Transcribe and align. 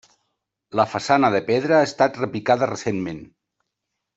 La 0.79 0.85
façana 0.93 1.29
de 1.35 1.41
pedra 1.49 1.77
ha 1.81 1.85
estat 1.89 2.17
repicada 2.23 2.71
recentment. 2.73 3.25